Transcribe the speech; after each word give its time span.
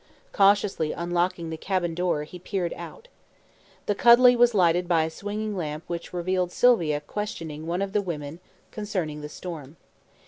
Cautiously 0.31 0.93
unlocking 0.93 1.51
the 1.51 1.57
cabin 1.57 1.93
door, 1.93 2.23
he 2.23 2.39
peered 2.39 2.73
out. 2.73 3.07
The 3.85 3.93
cuddy 3.93 4.35
was 4.35 4.55
lighted 4.55 4.87
by 4.87 5.03
a 5.03 5.11
swinging 5.11 5.55
lamp 5.55 5.83
which 5.85 6.11
revealed 6.11 6.51
Sylvia 6.51 7.01
questioning 7.01 7.67
one 7.67 7.83
of 7.83 7.93
the 7.93 8.01
women 8.01 8.39
concerning 8.71 9.21
the 9.21 9.29
storm. 9.29 9.77